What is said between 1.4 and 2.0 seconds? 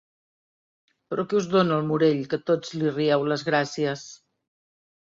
us dóna el